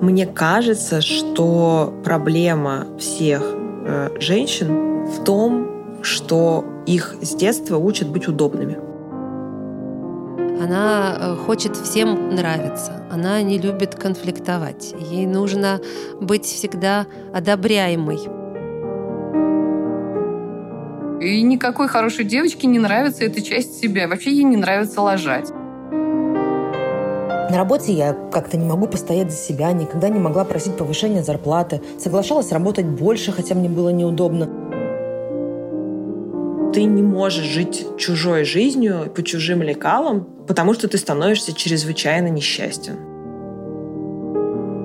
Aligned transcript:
Мне 0.00 0.26
кажется, 0.26 1.02
что 1.02 1.92
проблема 2.02 2.86
всех 2.98 3.42
э, 3.44 4.08
женщин 4.18 5.04
в 5.04 5.24
том, 5.24 6.02
что 6.02 6.64
их 6.86 7.16
с 7.20 7.34
детства 7.34 7.76
учат 7.76 8.08
быть 8.08 8.26
удобными. 8.26 8.78
Она 10.58 11.16
э, 11.18 11.36
хочет 11.36 11.76
всем 11.76 12.34
нравиться. 12.34 13.02
Она 13.10 13.42
не 13.42 13.58
любит 13.58 13.94
конфликтовать. 13.94 14.94
Ей 14.98 15.26
нужно 15.26 15.80
быть 16.18 16.46
всегда 16.46 17.06
одобряемой. 17.34 18.20
И 21.20 21.42
никакой 21.42 21.88
хорошей 21.88 22.24
девочке 22.24 22.66
не 22.66 22.78
нравится 22.78 23.24
эта 23.24 23.42
часть 23.42 23.78
себя. 23.78 24.08
Вообще 24.08 24.32
ей 24.32 24.44
не 24.44 24.56
нравится 24.56 25.02
ложать. 25.02 25.52
На 27.50 27.56
работе 27.56 27.92
я 27.92 28.16
как-то 28.30 28.56
не 28.56 28.64
могу 28.64 28.86
постоять 28.86 29.32
за 29.32 29.36
себя, 29.36 29.72
никогда 29.72 30.08
не 30.08 30.20
могла 30.20 30.44
просить 30.44 30.76
повышения 30.76 31.24
зарплаты, 31.24 31.80
соглашалась 31.98 32.52
работать 32.52 32.86
больше, 32.86 33.32
хотя 33.32 33.56
мне 33.56 33.68
было 33.68 33.88
неудобно. 33.88 34.48
Ты 36.72 36.84
не 36.84 37.02
можешь 37.02 37.44
жить 37.44 37.84
чужой 37.98 38.44
жизнью 38.44 39.10
по 39.12 39.24
чужим 39.24 39.62
лекалам, 39.62 40.28
потому 40.46 40.74
что 40.74 40.86
ты 40.86 40.96
становишься 40.96 41.52
чрезвычайно 41.52 42.28
несчастен. 42.28 42.94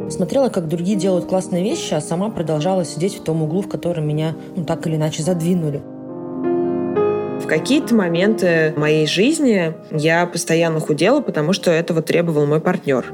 Смотрела, 0.09 0.49
как 0.49 0.67
другие 0.67 0.97
делают 0.97 1.25
классные 1.25 1.63
вещи, 1.63 1.93
а 1.93 2.01
сама 2.01 2.31
продолжала 2.31 2.83
сидеть 2.83 3.19
в 3.19 3.23
том 3.23 3.43
углу, 3.43 3.61
в 3.61 3.69
котором 3.69 4.07
меня 4.07 4.33
ну, 4.55 4.65
так 4.65 4.87
или 4.87 4.95
иначе 4.95 5.21
задвинули. 5.21 5.83
В 7.45 7.47
какие-то 7.47 7.93
моменты 7.93 8.73
моей 8.75 9.05
жизни 9.05 9.75
я 9.91 10.25
постоянно 10.25 10.79
худела, 10.79 11.21
потому 11.21 11.53
что 11.53 11.69
этого 11.69 12.01
требовал 12.01 12.47
мой 12.47 12.59
партнер. 12.59 13.05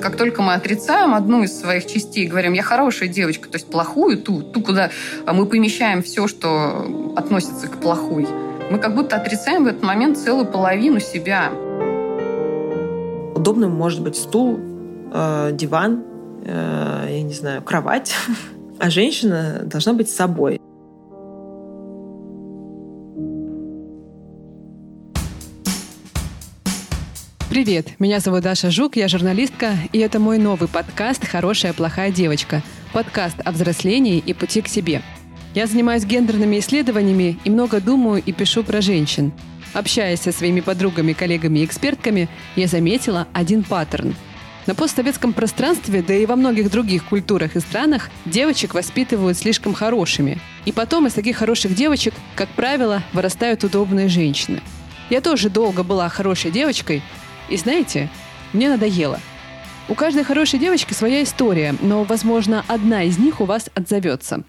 Как 0.00 0.16
только 0.16 0.40
мы 0.40 0.54
отрицаем 0.54 1.12
одну 1.12 1.42
из 1.42 1.60
своих 1.60 1.84
частей, 1.84 2.26
говорим, 2.26 2.54
я 2.54 2.62
хорошая 2.62 3.10
девочка, 3.10 3.50
то 3.50 3.56
есть 3.56 3.66
плохую, 3.66 4.16
ту, 4.16 4.40
ту, 4.42 4.62
куда 4.62 4.88
мы 5.26 5.44
помещаем 5.44 6.02
все, 6.02 6.26
что 6.26 7.12
относится 7.14 7.68
к 7.68 7.76
плохой, 7.82 8.26
мы 8.70 8.78
как 8.78 8.94
будто 8.94 9.16
отрицаем 9.16 9.64
в 9.64 9.66
этот 9.66 9.82
момент 9.82 10.16
целую 10.16 10.46
половину 10.46 11.00
себя. 11.00 11.50
Удобным 13.34 13.72
может 13.72 14.00
быть 14.00 14.16
стул, 14.16 14.58
э, 15.12 15.50
диван, 15.52 16.02
э, 16.46 17.08
я 17.10 17.22
не 17.22 17.34
знаю, 17.34 17.60
кровать. 17.60 18.14
А 18.80 18.90
женщина 18.90 19.60
должна 19.64 19.92
быть 19.92 20.10
собой. 20.10 20.60
Привет, 27.54 28.00
меня 28.00 28.18
зовут 28.18 28.42
Даша 28.42 28.72
Жук, 28.72 28.96
я 28.96 29.06
журналистка, 29.06 29.76
и 29.92 30.00
это 30.00 30.18
мой 30.18 30.38
новый 30.38 30.68
подкаст 30.68 31.24
«Хорошая 31.24 31.72
плохая 31.72 32.10
девочка». 32.10 32.64
Подкаст 32.92 33.36
о 33.44 33.52
взрослении 33.52 34.18
и 34.18 34.32
пути 34.34 34.60
к 34.60 34.66
себе. 34.66 35.02
Я 35.54 35.68
занимаюсь 35.68 36.04
гендерными 36.04 36.58
исследованиями 36.58 37.38
и 37.44 37.50
много 37.50 37.80
думаю 37.80 38.20
и 38.20 38.32
пишу 38.32 38.64
про 38.64 38.80
женщин. 38.80 39.30
Общаясь 39.72 40.22
со 40.22 40.32
своими 40.32 40.62
подругами, 40.62 41.12
коллегами 41.12 41.60
и 41.60 41.64
экспертками, 41.64 42.28
я 42.56 42.66
заметила 42.66 43.28
один 43.32 43.62
паттерн. 43.62 44.16
На 44.66 44.74
постсоветском 44.74 45.32
пространстве, 45.32 46.02
да 46.02 46.12
и 46.12 46.26
во 46.26 46.34
многих 46.34 46.72
других 46.72 47.04
культурах 47.04 47.54
и 47.54 47.60
странах, 47.60 48.10
девочек 48.24 48.74
воспитывают 48.74 49.38
слишком 49.38 49.74
хорошими. 49.74 50.40
И 50.64 50.72
потом 50.72 51.06
из 51.06 51.12
таких 51.12 51.36
хороших 51.36 51.76
девочек, 51.76 52.14
как 52.34 52.48
правило, 52.48 53.04
вырастают 53.12 53.62
удобные 53.62 54.08
женщины. 54.08 54.60
Я 55.08 55.20
тоже 55.20 55.50
долго 55.50 55.84
была 55.84 56.08
хорошей 56.08 56.50
девочкой, 56.50 57.02
и 57.48 57.56
знаете, 57.56 58.08
мне 58.52 58.68
надоело. 58.68 59.20
У 59.88 59.94
каждой 59.94 60.24
хорошей 60.24 60.58
девочки 60.58 60.94
своя 60.94 61.22
история, 61.22 61.74
но, 61.80 62.04
возможно, 62.04 62.64
одна 62.68 63.02
из 63.02 63.18
них 63.18 63.40
у 63.40 63.44
вас 63.44 63.68
отзовется. 63.74 64.42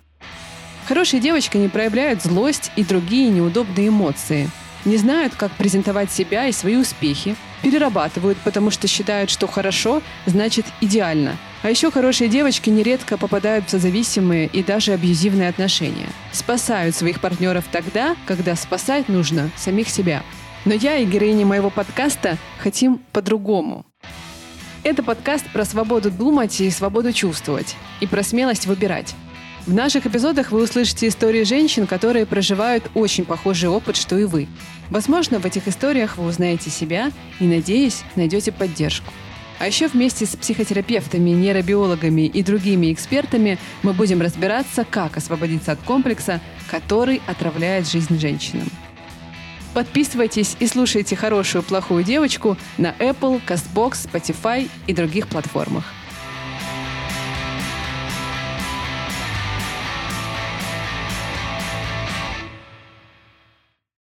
Хорошие 0.88 1.20
девочки 1.20 1.58
не 1.58 1.68
проявляют 1.68 2.22
злость 2.22 2.72
и 2.76 2.84
другие 2.84 3.30
неудобные 3.30 3.90
эмоции. 3.90 4.50
Не 4.86 4.98
знают, 4.98 5.34
как 5.36 5.52
презентовать 5.54 6.12
себя 6.12 6.46
и 6.46 6.52
свои 6.52 6.76
успехи. 6.76 7.36
Перерабатывают, 7.64 8.38
потому 8.44 8.70
что 8.70 8.88
считают, 8.88 9.32
что 9.32 9.48
хорошо 9.48 10.04
значит 10.28 10.66
идеально. 10.80 11.38
А 11.64 11.72
еще 11.72 11.90
хорошие 11.90 12.30
девочки 12.30 12.70
нередко 12.70 13.18
попадают 13.18 13.66
в 13.66 13.72
созависимые 13.72 14.46
и 14.46 14.62
даже 14.62 14.94
абьюзивные 14.94 15.50
отношения. 15.50 16.08
Спасают 16.32 16.96
своих 16.96 17.20
партнеров 17.20 17.66
тогда, 17.72 18.16
когда 18.28 18.56
спасать 18.56 19.10
нужно 19.10 19.50
самих 19.58 19.90
себя. 19.90 20.22
Но 20.66 20.74
я 20.74 20.98
и 20.98 21.06
героини 21.06 21.44
моего 21.44 21.70
подкаста 21.70 22.38
хотим 22.60 23.00
по-другому. 23.12 23.86
Это 24.84 25.04
подкаст 25.04 25.46
про 25.52 25.64
свободу 25.64 26.10
думать 26.10 26.60
и 26.60 26.70
свободу 26.72 27.14
чувствовать, 27.14 27.76
и 28.00 28.08
про 28.08 28.24
смелость 28.24 28.66
выбирать. 28.66 29.16
В 29.68 29.74
наших 29.74 30.06
эпизодах 30.08 30.52
вы 30.52 30.64
услышите 30.64 31.08
истории 31.08 31.44
женщин, 31.44 31.88
которые 31.88 32.26
проживают 32.26 32.84
очень 32.94 33.26
похожий 33.26 33.70
опыт, 33.70 33.96
что 33.96 34.18
и 34.18 34.26
вы. 34.26 34.48
Возможно, 34.90 35.40
в 35.40 35.46
этих 35.46 35.68
историях 35.68 36.18
вы 36.18 36.26
узнаете 36.26 36.70
себя 36.70 37.12
и, 37.40 37.46
надеюсь, 37.46 38.04
найдете 38.16 38.52
поддержку. 38.52 39.12
А 39.58 39.68
еще 39.68 39.88
вместе 39.88 40.26
с 40.26 40.36
психотерапевтами, 40.36 41.30
нейробиологами 41.32 42.28
и 42.28 42.44
другими 42.44 42.92
экспертами 42.92 43.58
мы 43.84 43.94
будем 43.94 44.22
разбираться, 44.22 44.86
как 44.88 45.18
освободиться 45.18 45.72
от 45.72 45.80
комплекса, 45.80 46.42
который 46.70 47.22
отравляет 47.28 47.88
жизнь 47.88 48.20
женщинам. 48.20 48.68
Подписывайтесь 49.76 50.56
и 50.62 50.68
слушайте 50.68 51.18
«Хорошую 51.18 51.62
плохую 51.62 52.06
девочку» 52.06 52.56
на 52.78 52.96
Apple, 52.98 53.42
CastBox, 53.46 54.10
Spotify 54.10 54.70
и 54.88 54.94
других 54.94 55.28
платформах. 55.28 55.84